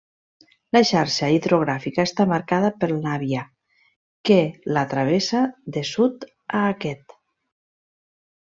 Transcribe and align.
La 0.75 0.79
xarxa 0.91 1.27
hidrogràfica 1.33 2.05
està 2.09 2.25
marcada 2.31 2.71
pel 2.85 2.95
Navia 3.05 3.43
que 4.31 4.39
la 4.79 4.87
travessa 4.95 5.43
de 5.77 5.85
sud 5.95 6.27
a 6.63 6.67
aquest. 6.75 7.19